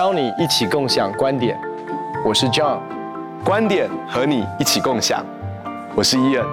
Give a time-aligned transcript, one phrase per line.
[0.00, 1.60] 邀你一起共享观点，
[2.24, 2.80] 我是 John，
[3.44, 5.22] 观点和你一起共享，
[5.94, 6.46] 我是伊恩。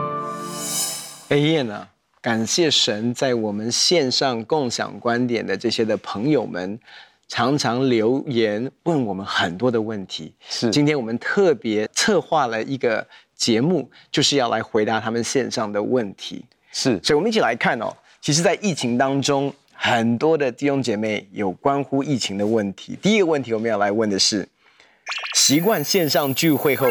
[1.30, 1.88] 哎，Ian 啊，
[2.20, 6.78] 感谢神在我们线上共享观点的这些的朋友们，
[7.30, 10.34] 常常留言问我们很多的问题。
[10.50, 16.44] 是，今天我们特别策划了一个节目，就是要来回答他们线上的问题。
[16.74, 17.96] 是，所以我们一起来看哦。
[18.20, 22.98] 其实，在疫情当中，很多的弟兄姐妹有关乎疫情的问题。
[23.00, 24.46] 第一个问题，我们要来问的是：
[25.36, 26.88] 习惯线上聚会后，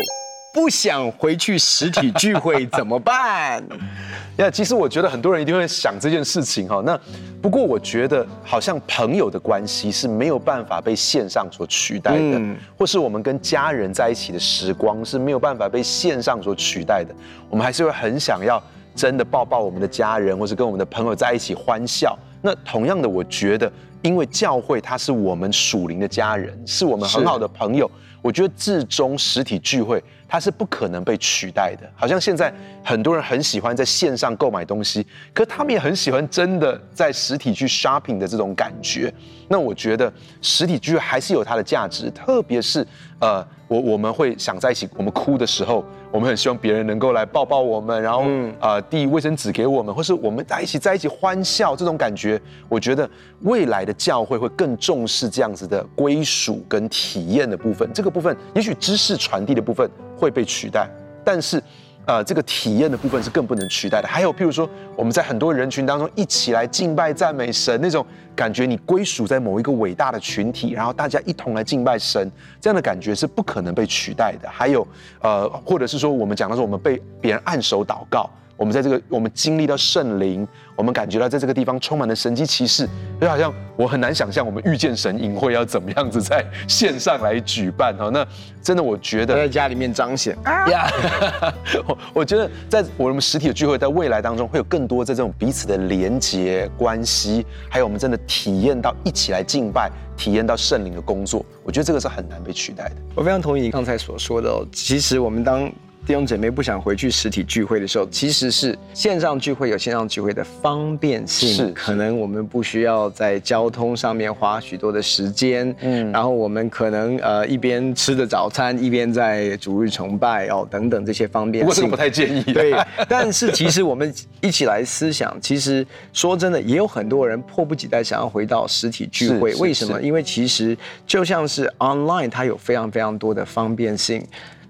[0.54, 3.62] 不想回去实体聚会怎么办？
[4.38, 6.80] 呀，其实我觉得很多人一定会想这件事情哈。
[6.86, 6.98] 那
[7.42, 17.12] 不过，我觉得好像朋友的关系是没有办法被线上所取代的，嗯、或是我们跟家人在一起的时光是没有办法被线上所取代的。
[17.50, 18.62] 我们还是会很想要。
[18.96, 22.18] 真的抱抱我们的家人，或是跟我们的朋友在一起欢笑。
[22.42, 23.70] 那同样的，我觉得，
[24.02, 27.88] 因为教会它是我们属灵的家人，是我们很好的朋友。
[28.22, 31.88] 我觉得至终实体聚会它是不可能被取代的。
[31.94, 32.52] 好像现在
[32.84, 39.12] 很多人很喜欢在线上购买东西，可他们也很喜欢真的在实体去 shopping 的这种感觉。
[39.48, 42.86] 那我觉得实体聚会还是有它的价值，特别是
[43.20, 43.46] 呃。
[43.68, 48.24] 我我们会想在一起，我们哭的时候，我们很希望别人能够来抱抱我们，然后
[48.60, 57.90] 呃递卫生纸给我们，或是我们在一起在一起欢笑，这种感觉，我觉得未来的教会会更重视这样子的归属跟体验的部分。
[57.92, 60.88] 这个部分也许知识传递的部分会被取代，
[61.24, 61.62] 但是。
[62.08, 64.06] 呃，这个体验的部分是更不能取代的。
[64.06, 74.48] 还有，譬如说，我们在很多人群当中一起来敬拜赞美神，那种感觉，你归属在某一个伟大的群体，然后大家一同来敬拜神，这样的感觉是不可能被取代的。
[74.48, 74.86] 还有，
[75.20, 78.30] 呃，或者是说，我们讲的是我们被别人按手祷告。
[78.56, 82.88] 我们在这个，我们经历到圣灵，我们感觉到在这个地方充满了神迹奇事，
[83.20, 88.08] 就好像我很难想象我们遇见神营会要怎么样子在线上来举办哈。
[88.12, 88.26] 那
[88.62, 90.90] 真的，我觉得在家里面彰显呀。
[91.86, 101.44] 我 我觉得在我们实体的聚会，在未来当中会有更多在这种彼此的连结关系，还有我们真的体验到一起来敬拜，体验到圣灵的工作。
[101.62, 102.96] 我觉得这个是很难被取代的。
[103.14, 104.66] 我非常同意你刚才所说的哦。
[104.72, 105.70] 其实我们当
[106.06, 122.40] 弟兄姐妹不想回去实体聚会的时候，其实是线上聚会有线上聚会的方便性，是可能我们不需要在交通上面花许多的时间，嗯，然后我们可能呃一边吃着早餐，一边在主日崇拜哦等等这些方便性，不过这个不太建议。
[122.52, 122.72] 对，
[123.08, 130.00] 但是其实我们一起来思想，其实说真的，也有很多人迫不及待想要回到实体聚会，为什么？
[130.00, 134.24] 因为其实就像是 online，它有非常非常多的方便性。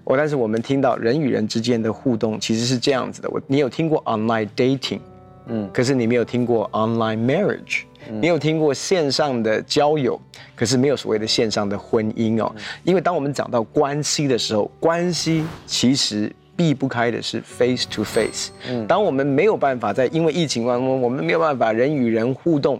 [0.07, 3.29] 我但是我们听到人与人之间的互动其实是这样子的。
[3.29, 5.01] 我你有听过 online dating，
[5.47, 10.17] 嗯，可是你没有听过 online marriage，嗯，你有听过线上的交友，
[10.55, 12.49] 可是没有所谓的线上的婚姻哦。
[12.85, 18.51] 因为当我们讲到关系的时候，关系其实避不开的是 face to face。
[18.69, 22.79] 嗯，当我们没有办法在因为疫情当中，我们没有办法人与人互动，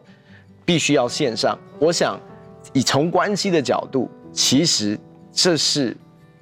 [0.64, 1.60] 必须要线上。
[1.78, 2.18] 我想
[2.72, 4.98] 以从关系的角度，其实
[5.34, 5.94] 这是。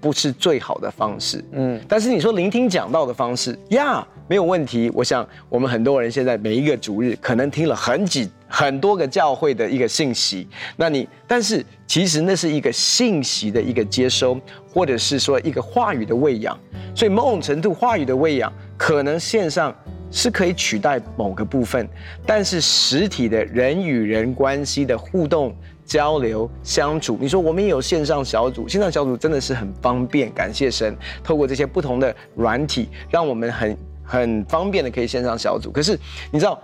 [0.05, 4.88] 不是最好的方式，嗯，但是你说聆听讲道的方式呀没有问题。
[4.93, 14.39] 我想我们很多人现在每一个主日可能听了很几很多个教会的一个信息，那你但是其实那是一个信息的一个接收，
[14.71, 16.55] 或者是说一个话语的喂养。
[16.93, 19.75] 所以某种程度话语的喂养可能线上
[20.11, 21.89] 是可以取代某个部分，
[22.27, 25.55] 但是实体的人与人关系的互动。
[25.85, 35.72] 交流相处，你说我们也有线上小组，线上小组真的是很方便，感谢神，透过这些不同的软体，让我们很很方便的可以线上小组。
[35.72, 35.97] 可是
[36.31, 36.59] 你知道，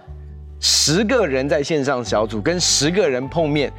[0.60, 3.72] 十个人在线上小组跟十个人碰面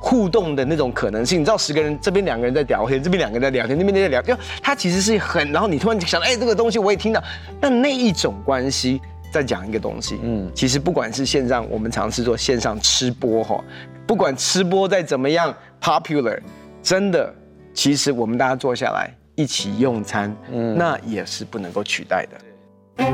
[0.00, 7.22] 互动的那种可能性，你知道十个人这边两个人在聊天，这边两个人在聊天，那边在聊天，他其实是很，然后你突然想到，哎，这个东西我也听到，
[7.60, 9.00] 但那一种关系
[9.34, 13.62] 在讲一个东西，嗯，其实不管是线上，我们尝试做线上吃播哈。
[14.06, 16.38] 不管吃播再怎么样 popular，
[16.80, 17.34] 真的，
[17.74, 23.04] 其实我们大家坐下来一起用餐，嗯，那也是不能够取代的。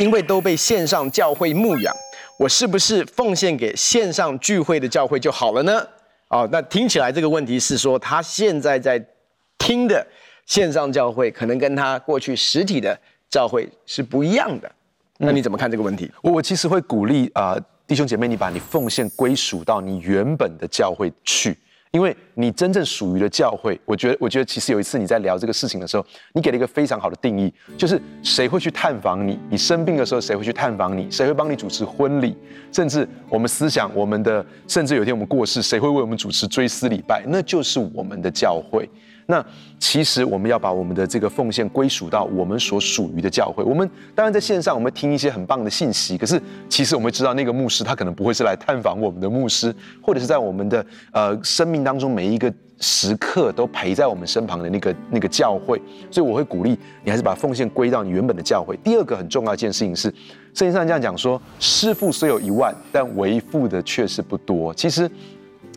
[0.00, 1.94] 因为都被线上教会牧养，
[2.40, 5.86] 我是不是奉献给线上聚会的教会就好了呢？
[6.28, 9.00] 哦，那听起来这个问题是说，他现在在
[9.58, 10.04] 听的
[10.46, 12.98] 线上教会，可能跟他过去实体的
[13.28, 14.70] 教会是不一样的。
[15.18, 16.10] 那你怎么看这个问题？
[16.22, 21.56] 我我其实会鼓励啊、呃，弟兄姐妹，你把你奉献归属到你原本的教会去，
[21.90, 26.04] 因为你真正属于的教会，我觉得，我觉得其实有一次你在聊这个事情的时候，
[26.34, 29.38] 你给了一个非常好的定义，就是谁会去探访你？
[29.48, 31.10] 你生病的时候，谁会去探访你？
[31.10, 32.36] 谁会帮你主持婚礼？
[32.70, 37.24] 甚至我们思想，我们的，甚至有一天我们过世，谁会为我们主持追思礼拜？
[37.26, 38.86] 那就是我们的教会。
[39.28, 39.44] 那
[39.80, 43.64] 其实我们要把我们的这个奉献归属到我们所属于的教会。
[43.64, 55.82] 我们当然在线上，我们听一些很棒的信息，可是其实我们知道那个牧师他可能不会是来探访我们的牧师，或者是在我们的呃生命当中每一个时刻都陪在我们身旁的那个那个教会。
[56.08, 58.76] 所以我会鼓励你还是把奉献归到你原本的教会。
[58.84, 60.08] 第二个很重要一件事情是，
[60.54, 64.72] 圣经上这样讲说：师傅虽有一万，但为父的却是不多。
[64.72, 65.10] 其实，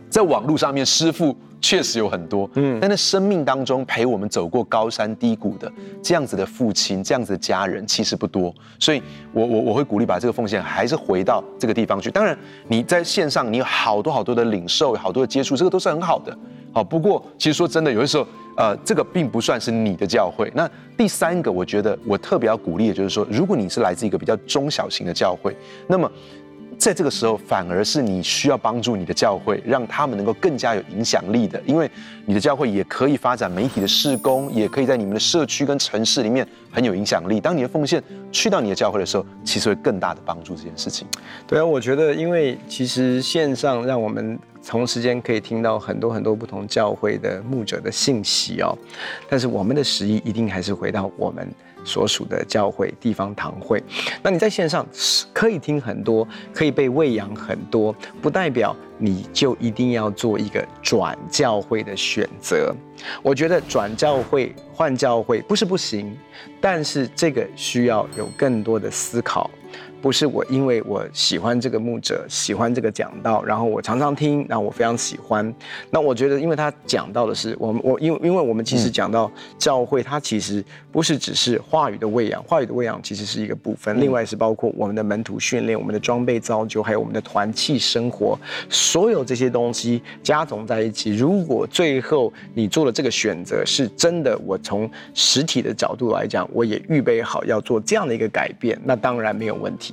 [0.08, 1.36] 在网络上面，师傅。
[1.62, 5.72] 确实有很多，嗯，但在生命当中陪我们走过高山低谷的
[6.02, 9.02] 这样子的父亲，这样子的家人其实不多，所以
[9.34, 12.10] 我我我会鼓励把这个奉献还是回到这个地方去。
[12.10, 16.36] 当然你在线上你有好多好多的领受，好多的接触，这个都是很好的。
[16.72, 20.52] 好，不过其实说真的，有的时候呃，这个并不算是你的教会。
[20.56, 25.56] 那第三个，我觉得我特别要鼓励的就是说，如果你是来自一个比较中小型的教会，
[25.88, 26.10] 那么。
[26.80, 31.92] 在这个时候，反而是你需要帮助你的教会，让他们能够更加有影响力的，因为
[32.26, 37.42] 你的教会也可以发展媒体的事工，也可以在你们的社区跟城市里面很有影响力。
[37.42, 41.06] 当你的奉献去到你的教会的时候，其实会更大的帮助这件事情。
[41.46, 48.74] 对啊，我觉得，因为其实线上让我们同时间可以听到很多很多不同教会的牧者的信息哦，
[49.30, 51.46] 但是我们的十一一定还是回到我们。
[51.90, 53.84] 所属的教会地方堂会，
[54.22, 54.86] 那你在线上
[55.34, 62.72] 可以听很多，可以被喂养很多，不代表你就一定要做一个转教会的选择。
[63.24, 66.16] 我觉得转教会、换教会不是不行，
[66.62, 69.50] 但是这个需要有更多的思考。
[70.02, 75.54] 不是我，因为我喜欢这个牧者，喜欢这个讲道，然后我常常听，然后我非常喜欢。
[75.92, 91.16] 那我觉得，因为他讲到的是我们，我因为因为我们其实讲到教会，它其实不是只是话语的喂养，话语的喂养其实是一个部分，另外是包括我们的门徒训练、我们的装备造就，还有我们的团契生活，所有这些东西加总在一起。
[91.16, 99.89] 如果最后你做了这个选择，是真的，我从实体的角度来讲，我也预备好要做这样的一个改变，那当然没有问题。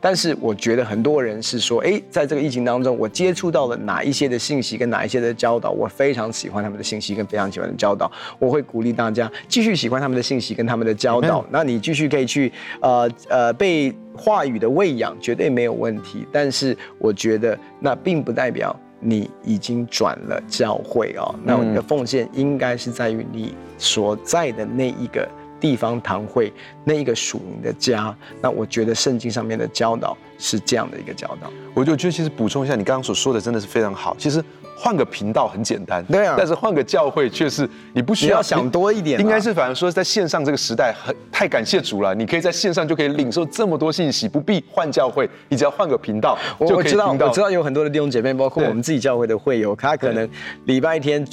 [0.00, 11.44] 但是我觉得很多人是说，诶，在这个疫情当中，我接触到了哪一些的信息跟哪一些的教导，我非常喜欢他们的信息跟非常喜欢的教导，我会鼓励大家继续喜欢他们的信息跟他们的教导。
[11.50, 16.26] 那你继续可以去，呃呃，被话语的喂养，绝对没有问题。
[16.32, 21.34] 但是我觉得那并不代表你已经转了教会哦。
[21.44, 25.28] 那你的奉献应该是在于你所在的那一个。
[25.62, 31.48] 地方堂会那一个属灵的家，那我觉得圣经上面的教导是这样的一个教导。
[31.72, 34.16] 我就觉得其实补充一下，你刚刚所说的真的是非常好。
[34.18, 34.44] 其实
[34.76, 39.20] 换个频道很简单，对啊，但是换个教会却是你不需要，要想多一点。
[39.20, 47.06] 应该是反而说在线上这个时代很太感谢主了，你可以在线上就可以领受这么多信息，不必换教会，你只要换个频道就可以听到。
[47.06, 50.28] 我知道，我知道有很多的弟兄姐妹，包括我们自己教会的会友，他可能
[50.64, 51.24] 礼拜天。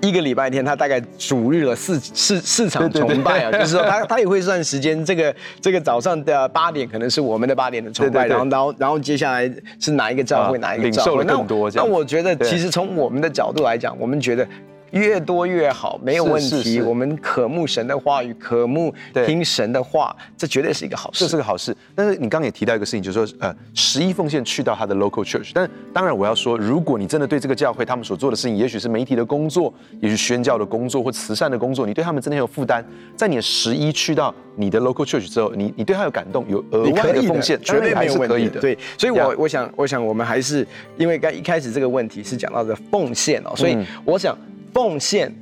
[0.00, 5.04] 一个礼拜天，他大概主日了四四四场崇拜啊，就是说他他也会算时间。
[5.04, 9.50] 这个这个早上的八点可能是我们的八点的崇拜，然后然后然后接下来
[9.80, 11.70] 是哪一个教会哪一个教会，领受了更多。
[11.74, 14.46] 那我觉得其实从我们的角度来讲，我们觉得。
[14.94, 16.48] 越多越好，没有问题。
[16.48, 18.94] 是是是，我们渴慕神的话语，渴慕
[19.26, 21.24] 听神的话，这绝对是一个好事。
[21.24, 21.76] 这是个好事。
[21.94, 25.50] 但是你刚刚也提到一个事情，就是说，呃，十一奉献去到他的 local church。
[25.52, 32.84] 但当然，我要说，如果你真的对这个教会他们所做的事情，也许是媒体的工作，也许宣教的工作或慈善的工作，你对他们真的很有负担，
[33.16, 38.60] 在你的十一去到你的 local church 之后，你你对他有感动，有额外的奉献，绝对还是可以的。
[38.60, 44.36] 对，所以我我想我想我们还是因为刚一开始这个问题是讲到的奉献哦，所以我想
[44.74, 45.34] 奉献。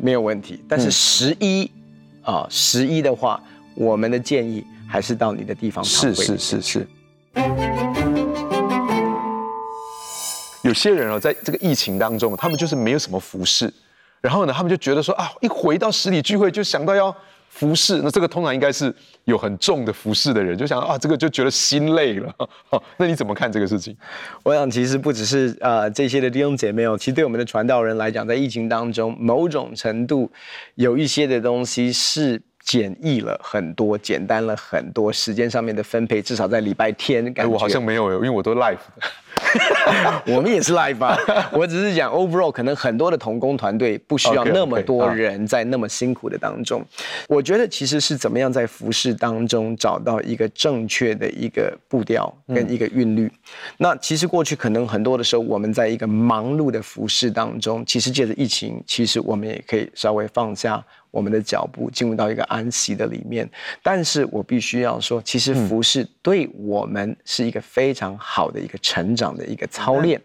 [0.00, 1.70] 没有问题，但是十一
[2.22, 3.42] 啊，十一的话，
[3.74, 5.82] 我们的建议还是到你的地方。
[5.84, 6.86] 是是是是。
[10.62, 13.72] 有些人哦，在这个疫情当中，他们就是没有什么服饰，
[14.20, 17.14] 然后呢，他们就觉得说啊，一回到实体聚会就想到要。
[17.54, 18.92] 服侍，那这个通常应该是
[19.26, 22.34] 有很重的服侍的人，就想啊，这个就觉得心累了。
[22.98, 23.96] 那你怎么看这个事情？
[24.42, 30.28] 我想其实不只是呃这些的弟兄姐妹哦，其实对我们的传道人来讲，在疫情当中，某种程度
[30.74, 37.52] 有一些的东西是简易了很多，简单了很多，时间上面的分配，至少在礼拜天感觉。
[37.52, 39.06] 我好像没有，因为我都 live 的。
[40.26, 41.16] 我们也是 live 啊。
[41.52, 46.80] 我只是讲 overall，可能很多的童工团队不需要那么多人在那么辛苦的当中。
[46.80, 53.26] Okay, okay, 我觉得其实是怎么样在服饰当中找到一个正确的一个步调跟一个韵律。
[53.26, 53.32] 嗯、
[53.78, 60.84] 那其实过去可能很多的时候，我们在一个忙碌的服饰当中，其实借着疫情，其实我们也可以稍微放下。
[61.14, 63.48] 我们的脚步进入到一个安息的里面，
[63.84, 70.20] 但是我必须要说，其实服饰对我们是一个非常好的一个成长的一个操练，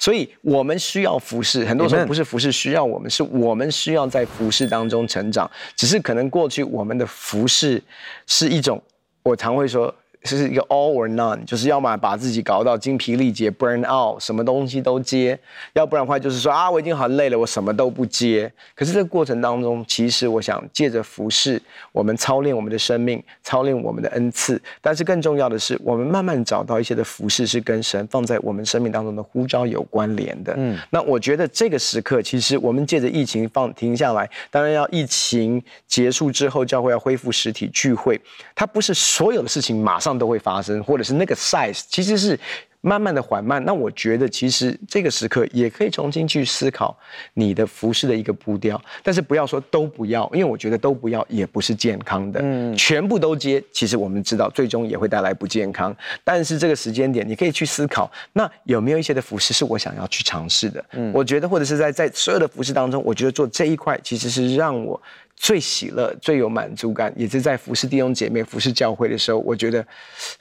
[0.00, 1.64] 所以我们需要服饰。
[1.64, 5.48] 很多时候不是服饰需要我们，是我们需要在服饰当中成长。
[5.76, 7.80] 只是可能过去我们的服饰
[8.26, 8.82] 是一种，
[9.22, 9.94] 我常会说。
[10.24, 15.36] 是一个 all or none，就是要么把自己搞到精疲力竭，burn out，什么东西都接；
[15.72, 18.50] 要不然的话，就是说啊，我已经很累了，我什么都不接。
[18.76, 21.60] 可是这个过程当中，其实我想借着服事，
[21.90, 24.62] 我们操练我们的生命，操练我们的恩赐。
[24.80, 30.54] 但是更重要的是，我们慢慢找到一些的服事是跟神放在我们生命当中的呼召有关联的。
[30.56, 38.20] 嗯，那我觉得这个时刻，其实我们借着疫情放停下来，当然要疫情结束之后，教会要恢复实体聚会，
[38.54, 40.11] 它不是所有的事情马上。
[40.18, 42.38] 都会发生，或者是那个 size 其实是
[42.80, 43.64] 慢慢的缓慢。
[43.64, 46.96] 那我觉得其实这个时刻也可以重新去思考
[47.34, 52.40] 你的服饰的一个步调，但是不要说都不要，因为我觉得都不要也不是健康的。
[52.42, 55.96] 嗯，全部都接，其实我们知道最终也会带来不健康。
[56.24, 60.84] 但是这个时间点，你可以去思考，那有没有一些的服饰是我想要去尝试的？
[60.92, 65.00] 嗯，我觉得或者是在在所有的服饰当中，我觉得做这一块其实是让我。
[65.42, 69.84] 最喜乐、最有满足感，也是在服侍弟兄姐妹、服侍教会的时候，我觉得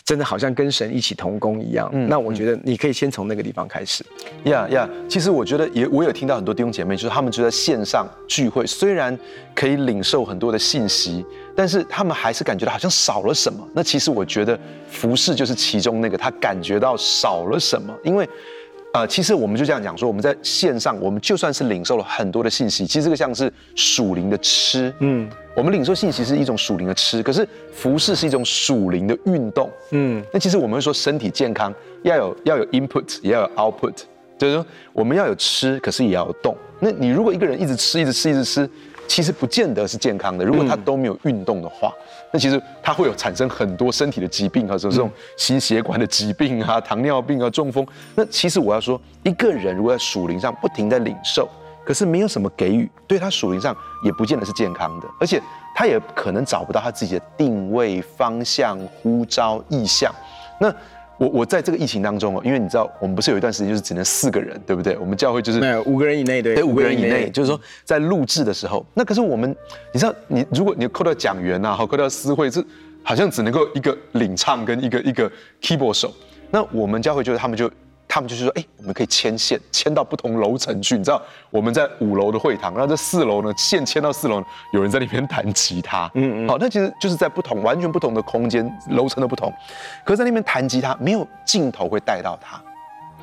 [0.06, 1.90] 真的好像跟神一起同工一样。
[1.92, 4.06] 嗯，那我觉得你可以先从那个地方开始。
[4.44, 9.18] 呀呀，其实我觉得也，我有听到很多弟兄姐妹，就是他们就在线上聚会，虽然
[9.56, 13.68] 可以领受很多的信息，但是他们还是感觉到好像少了什么。
[13.74, 18.30] 那其实我觉得服侍就是其中那个，他感觉到少了什么，因为。
[18.94, 33.94] 呃，其实我们就这样讲说，我们在线上，我们就算是领受了很多的信息，其实这个像是属灵的吃，嗯，我们领受信息是一种属灵的吃，可是服饰是一种属灵的运动，嗯，那其实我们会说身体健康要有要有 input，也要有 output，
[34.38, 36.54] 就是说我们要有吃，可是也要有动。
[36.82, 38.70] 那你如果一个人一直吃，一直吃，一直吃。
[39.08, 40.46] 其实不见得是健康的。
[40.46, 47.86] 如果他都没有运动的话，嗯、那其实他会有产生很多身体的疾病啊，这种心血管的疾病啊、 糖尿病啊、中风。
[48.16, 51.50] 那其实我要说，一个人如果在属灵上不停地领受，
[51.86, 55.42] 可是没有什么给予，对他属灵上也不见得是健康的，而且
[55.76, 60.14] 他也可能找不到他自己的定位、方向、呼召、意向。
[60.60, 60.74] 那。
[61.22, 64.98] 我我在这个疫情当中哦，因为你知道，我们不是有一段时间就是只能四个人，对不对？
[64.98, 69.56] 我们教会就是没有五个人以内，对，对，五个人以内，就是说在录制的时候，那可是我们，
[69.94, 72.66] 你知道，你如果你扣掉讲员呐，好，扣掉司会，这
[73.04, 76.12] 好像只能够一个领唱跟一个一个 keyboard 手，
[76.50, 77.70] 那我们教会就是他们就。
[78.14, 80.98] 他们就是说，哎，我们可以牵线，牵到不同楼层去。
[80.98, 86.12] 你知道，我们在五楼的会堂，然后这四楼呢，线牵到四楼，有人在里面弹吉他。
[86.16, 86.50] 嗯嗯。
[86.50, 89.50] 好，那其实就是在不同、完全不同的空间，楼层的不同。
[90.04, 92.62] 可是在那边弹吉他，没有镜头会带到他。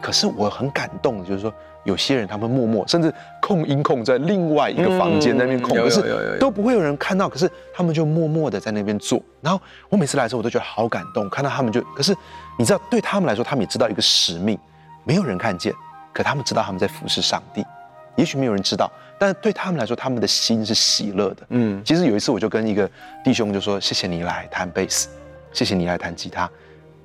[0.01, 1.53] 可是我很感动，就是说，
[1.85, 7.29] 有些人他们默默，甚至控音控在另外一个房间那边控，可是都不会有人看到。
[7.29, 9.21] 可是他们就默默的在那边做。
[9.43, 12.17] 然后我每次来的时候，我都觉得好感动，看到他们就，可是
[12.59, 14.59] 你知道，对他们来说，他们也知道一个使命。
[15.09, 15.75] 没有人看见，
[16.13, 17.65] 可他们知道他们在服侍上帝。
[18.15, 21.47] 也许没有人知道，但是对他们来说，他们的心是喜乐的。
[21.49, 22.91] 嗯，其实有一次我就跟一个
[23.25, 25.09] 弟兄就说：“谢谢你来弹贝斯，
[25.51, 26.51] 谢谢你来弹吉他。”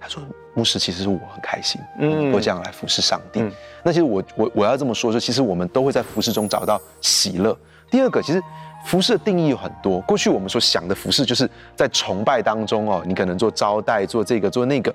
[0.02, 0.22] 他说
[0.54, 3.40] ：“牧师，其实是我很开心，嗯，我这样来服侍上帝。
[3.40, 3.50] 嗯”
[3.86, 7.58] 那其实我我我要这么说说，其实我们都会在服侍中找到喜乐。
[7.90, 8.44] 第二个，其实
[8.86, 10.02] 服侍的定义有很多。
[10.02, 14.92] 过去我们所想的服侍，就是在崇拜当中哦，你可能做招待，做这个，做那个，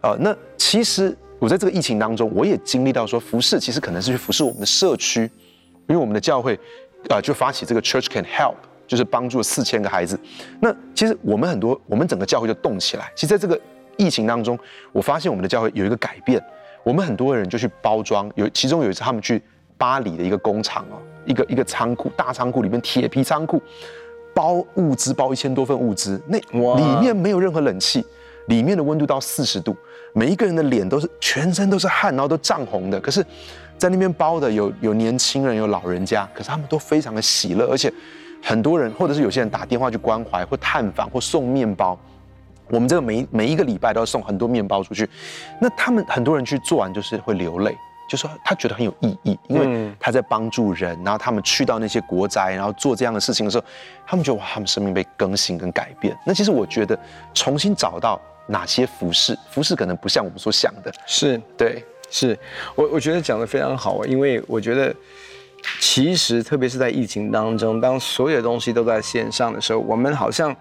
[0.00, 1.16] 啊、呃，那其实。
[1.40, 5.22] 我在这个疫情当中，我也经历到说，服侍其实可能是去服侍我们的社区，
[5.88, 6.54] 因为我们的教会，
[7.08, 8.56] 啊、呃，就发起这个 Church Can Help，
[8.86, 10.20] 就是帮助四千个孩子。
[10.60, 13.10] 那其实我们很多，我们整个教会就动起来。
[13.16, 13.58] 其实在这个
[13.96, 14.58] 疫情当中，
[14.92, 16.38] 我发现我们的教会有一个改变，
[16.84, 18.30] 我们很多人就去包装。
[18.34, 19.42] 有其中有一次，他们去
[19.78, 23.62] 巴黎的一个工厂哦，一个一个仓库，大仓库里面铁皮仓库，
[24.34, 26.38] 包物资，包一千多份物资，那
[26.76, 28.04] 里面没有任何冷气，
[28.50, 29.74] 里面的温度到四十度。
[30.12, 33.00] 每一个人的脸都是全身都是汗，然后都涨红的。
[33.00, 33.24] 可是，
[33.78, 37.92] 在那边包的有有年轻人，有老人家，可是他们都非常的喜乐，而且
[38.42, 41.96] 很多人或者是有些人打电话去关怀或探访或送面包。
[42.68, 45.08] 我们这个每每一个礼拜都要送很多面包出去。
[45.60, 47.72] 那他们很多人去做完就是会流泪，
[48.08, 50.98] 就说他觉得很有意义，因为他在帮助人。
[51.04, 53.64] 然后他们去到那些国宅，然后做这样的事情的时候，
[54.04, 56.16] 他们觉得哇，他们生命被更新跟改变。
[56.26, 56.98] 那其实我觉得
[57.32, 58.20] 重新找到。
[58.50, 59.38] 哪些服饰？
[59.48, 62.36] 服饰可能不像我们所想的，是对，是
[62.74, 64.92] 我我觉得讲的非常好，因为我觉得
[65.78, 70.54] 其实特别是在疫情当中，当所有东西都在线上的时候，我们好像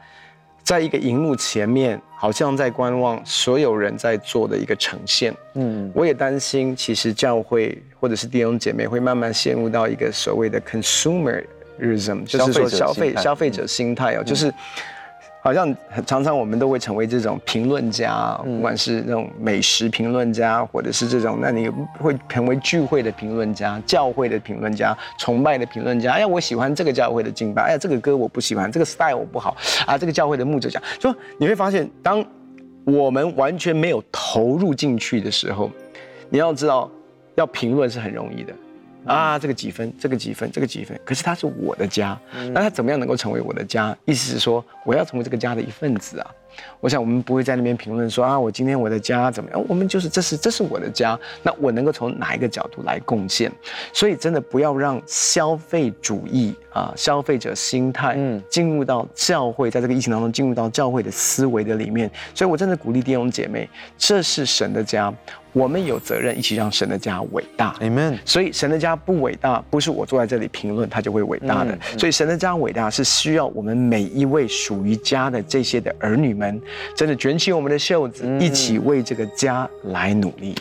[0.62, 5.34] 在一个荧幕前面，好像在观望所有人在做的一个呈现。
[5.56, 14.54] 嗯，我也担心，其实教会或者是弟兄姐妹会慢慢陷入到一个所谓的 consumerism，就是说消费消费者心态哦，就是。
[15.42, 26.12] 好像常常我们都会成为这种评论家，不管是那种美食评论家，或者是这种，那你会成为聚会的评论家、教会的评论家、崇拜的评论家。
[26.12, 29.56] 哎呀，我喜欢这个教会的敬拜，哎呀，这个歌我不喜欢，这个 style 我不好
[29.86, 29.98] 啊。
[29.98, 32.24] 这个教会的牧者讲，说你会发现，当
[32.84, 35.72] 我们完全没有投入进去的时候，
[36.30, 36.90] 你要知道，
[37.36, 38.54] 要评论是很容易的。
[39.06, 41.00] 啊，这个几分，这个几分，这个几分。
[41.06, 42.20] 可是它是我的家，
[42.54, 43.96] 那它怎么样能够成为我的家？
[44.06, 46.32] 意思是说，我要成为这个家的一份子啊。
[46.82, 49.66] 我想我们不会在那边评论说啊，我今天我的家怎么样？
[49.70, 53.50] 我们就是这是这是我的家，那我能够从哪一个角度来贡献？
[53.94, 62.12] 所以真的不要让消费主义啊，消费者心态，嗯，进入到教会，在这个疫情当中进入到教会的思维的里面。
[62.34, 65.14] 所以我真的鼓励弟兄姐妹，这是神的家，
[65.54, 67.76] 我们有责任一起让神的家伟大。
[67.82, 68.18] Amen。
[68.26, 71.78] 所以神的家不伟大，不是我坐在这里评论它就会伟大的。
[71.98, 76.62] 所以神的家伟大是需要我们每一位属于家的这些的儿女们。
[76.96, 80.56] 真的卷起我们的袖子，一起为这个家来努力。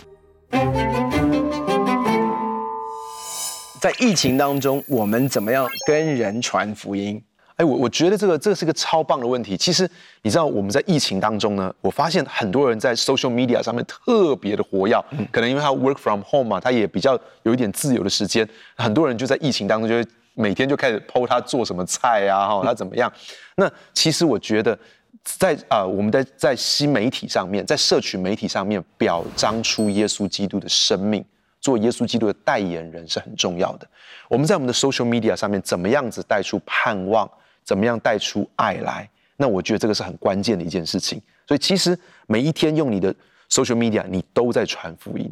[3.80, 7.22] 在疫情当中，我们怎么样跟人传福音？
[7.58, 9.56] 哎，我我觉得这个这个是个超棒的问题。
[9.56, 9.88] 其实
[10.22, 18.48] 你知道我们在疫情当中呢，我发现很多人在 social media 上面特别的活跃，可能因为他 work from home 嘛，他也比较有一点自由的时间。
[18.76, 23.12] 很多人就在疫情当中就会每天就开始 po 他做什么菜啊，哈，他怎么样？
[23.56, 24.78] 那其实我觉得。
[25.24, 31.22] 在啊、呃，我们在在新媒体上面，在社群媒体上面表彰出耶稣基督的生命，
[31.60, 33.86] 做耶稣基督的代言人是很重要的。
[34.30, 37.30] 我们在我们的 social media 上面，怎么样子带出盼望，
[37.68, 39.06] 怎么样带出爱来？
[39.36, 41.20] 那我觉得这个是很关键的一件事情。
[41.46, 41.96] 所以其实
[42.26, 43.14] 每一天用你的
[43.50, 45.30] social media，你都在传福音。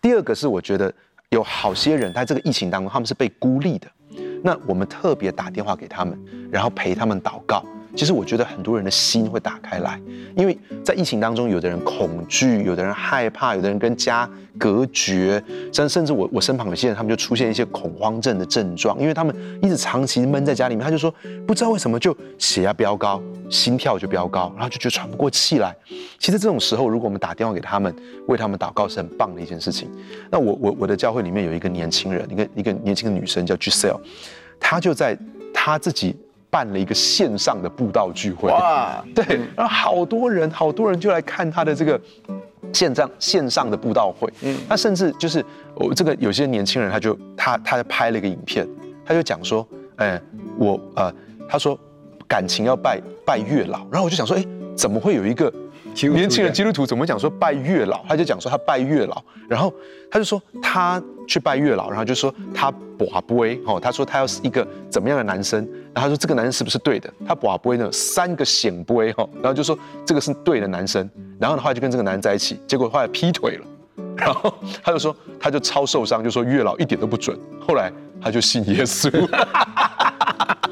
[0.00, 0.92] 第二个是我觉得
[1.28, 3.88] 有好些人在这个疫情当中，他们是被孤立的。
[4.42, 6.18] 那我们特别打电话给他们，
[6.50, 7.64] 然后陪他们祷告。
[7.96, 10.00] 其实我觉得很多人的心会打开来，
[10.36, 21.12] 因为在疫情当中，有的人恐惧，有的人害怕，有的人跟家隔绝，甚甚至我我身旁有些人，他们就出现一些恐慌症的症状，因为他们一直长期闷在家里面，他就说
[21.46, 25.74] 不知道为什么就血压飙高，心跳就飙高，然后就觉得喘不过气来。
[26.18, 27.92] 其实这种时候，如果我们打电话给他们，
[28.26, 29.90] 为他们祷告是很棒的一件事情。
[30.30, 33.98] 那我我我的教会里面有一个年轻人，一个一个年轻的女生叫 Giselle，
[34.60, 35.18] 她就在
[35.52, 36.14] 她自己。
[36.50, 42.00] 办了一个线上的布道聚会，哇， 对，然后好多人，好多人就来看他的这个
[42.72, 48.66] 线上线上的布道会，嗯，他甚至就是我这个有些年轻人，他就他他拍了一个影片，
[49.04, 50.20] 他就讲说，哎，
[50.56, 51.12] 我呃，
[51.48, 51.78] 他说
[52.26, 55.52] 感情要拜拜月老，然后我就想说，哎，怎么会有一个
[55.94, 58.04] 年轻人基督徒怎么讲说拜月老？
[58.08, 59.72] 他就讲说他拜月老，然后
[60.10, 65.66] 他就说他去拜月老，然后就说他跋杯哦，他说他要是一个怎么样的男生，
[65.98, 67.12] 他说这个男生是不是对的？
[67.26, 71.08] 他跋杯呢三个显杯哈，然后就说这个是对的男生，
[71.38, 73.64] 然后的话就跟这个男人在一起，结果后来劈腿了，
[74.16, 79.10] 然后他就说他就超受伤，就说月老一点都不准，后来他就信耶稣。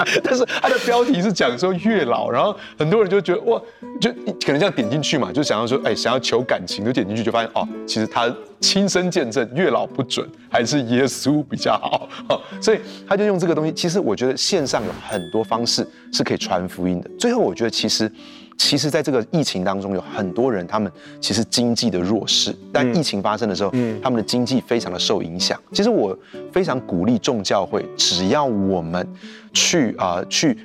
[0.23, 3.61] 但是它的标题是讲说月老，然后很多人就觉得哇，
[4.01, 12.09] 就可能这样点进去嘛，就想要说哎，想要求感情，就点进去就发现哦，其实他亲身见证月老不准，还是耶稣比较好，
[12.63, 13.73] 所以他就用这个东西。
[13.73, 17.11] 其实我觉得线上有很多方式是可以传福音的。
[17.19, 18.11] 最后我觉得其实。
[18.59, 20.91] 其实，在这个疫情当中，有很多人，他们
[21.21, 25.61] 其实经济的弱势，但疫情发生的时候，嗯，他们的经济非常的受影响。
[25.73, 26.17] 其实我
[26.51, 29.07] 非常鼓励众教会，只要我们
[29.53, 30.59] 去啊、呃、去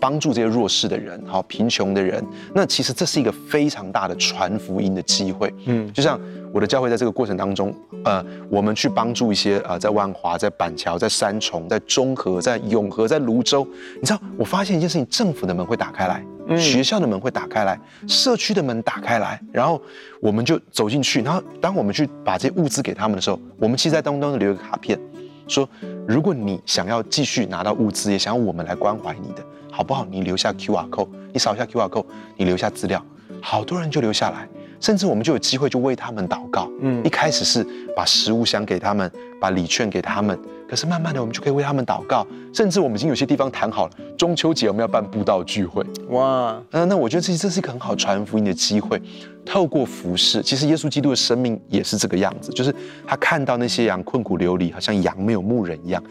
[0.00, 5.52] 帮助这些弱势的人，好贫穷的人，那其实这是一个非常大的传福音的机会。
[5.66, 6.18] 嗯，就像
[6.52, 13.66] 我的教会在这个过程当中，呃，我们去帮助一些啊、呃，在万华、在板桥、在三重、在中和、在永和、在泸州，
[14.00, 16.24] 你知道，我发现一件事情，政府的门会打开来。
[16.58, 19.80] 学校的门会打开来，社区的门打开来，然后
[20.20, 21.22] 我们就走进去。
[21.22, 24.98] 然后当我们去把这些物资给他们的时候，我们其实在当中留一个卡片，
[25.46, 25.68] 说
[26.08, 29.44] 如果你想要继续拿到物资，也想要我们来关怀你的，
[29.80, 30.04] 好不好？
[30.10, 32.04] 你留下 QR code，你扫一下 QR code，
[32.36, 33.02] 你留下资料，
[33.40, 34.46] 好多人就留下来。
[34.80, 36.68] 甚至我们就有机会就为他们祷告。
[36.80, 37.64] 嗯，一开始是
[37.94, 40.36] 把食物箱给他们，把礼券给他们，
[40.68, 45.84] 可是慢慢的我们就可以为他们祷告，甚至我们已经有些地方谈好了，中秋节我们要办布道聚会。
[46.08, 49.00] 哇，嗯，那我觉得这这是一个很好传福音的机会，
[49.44, 52.74] 透过服侍，其实耶稣基督的生命也是这个样子，就是
[53.06, 56.02] 他看到那些羊困苦流离，好像羊没有牧人一样，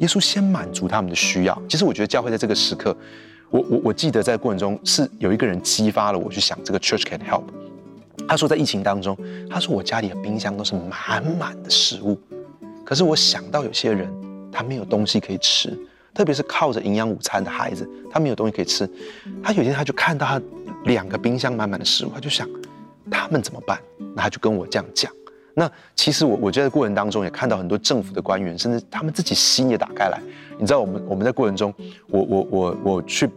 [0.00, 1.62] 耶稣先满足他们的需要。
[1.68, 2.94] 其实我觉得教会在这个时刻。
[3.50, 7.44] 我我我记得在过程中是有一个人激发了我去想这个 Church can help。
[8.28, 9.16] 他说在疫情当中，
[9.50, 12.20] 他说我家里的冰箱都是满满的食物，
[12.84, 14.08] 可是我想到有些人
[14.52, 15.76] 他没有东西可以吃，
[16.12, 18.88] 特别是靠着营养午餐的孩子，他没有东西可以吃。
[19.42, 20.40] 他有一天他就看到他
[20.84, 22.46] 两个冰箱满满的食物，他就想
[23.10, 23.80] 他们怎么办？
[24.14, 25.10] 那他就跟我这样讲。
[25.54, 30.20] 那其实我我觉得过程当中也看到很多政府的官员，甚至他们自己心也打开来。
[30.58, 31.74] 你知道我们我们在过程中，
[32.08, 33.28] 我我我我去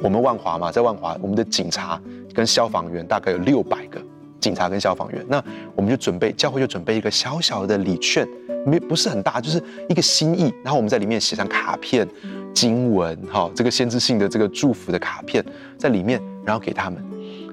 [0.00, 2.00] 我们万华嘛，在万华我们的警察
[2.34, 4.00] 跟消防员大概有六百个
[4.40, 5.42] 警察跟消防员，那
[5.74, 8.26] 我们就准备教会就准备一个小小的礼券，
[8.66, 12.06] 没不是很大，就是一个心意，然后我们在里面写上卡片、
[12.54, 15.44] 经文哈，这个先知性的这个祝福的卡片
[15.76, 17.02] 在里面，然后给他们。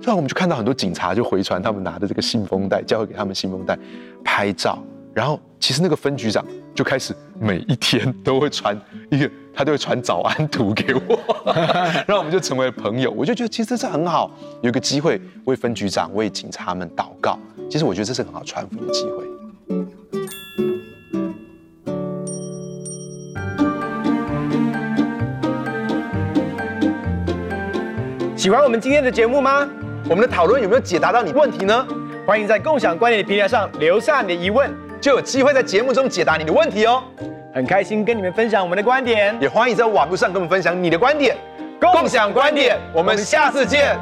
[0.01, 3.77] 然后我们就看到很多警察就回传他们拿的这个信封袋，教会给他们信封袋
[4.23, 4.77] 拍照。
[5.15, 8.77] 然后其实那个分局长就开始每一天都会传
[9.09, 11.17] 一个，他都会传早安图给我，
[12.05, 13.09] 然后我们就成为朋友。
[13.11, 14.29] 我就觉得其实这是很好，
[14.61, 17.39] 有一个机会为分局长、为警察们祷告。
[17.71, 19.23] 其实我觉得这是很好传福音的机会。
[28.35, 29.65] 喜欢我们今天的节目吗？
[30.09, 31.87] 我们的讨论有没有解答到你问题呢？
[32.27, 34.69] 欢迎在共享观点的平台上留下你的疑问，
[35.05, 37.03] 就有机会在节目中解答你的问题哦。
[37.53, 41.37] 很开心跟你们分享我们的观点，也欢迎在网络上跟我们分享你的观点。
[41.79, 43.95] 共享观点，我们下次见。